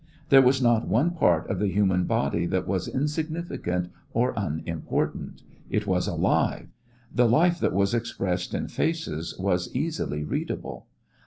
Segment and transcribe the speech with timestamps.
[0.29, 5.85] There was not one part of the human body that was insignificant or unimportant: it
[5.85, 6.69] was alive.
[7.13, 10.87] The life that was expressed in faces was easily readable.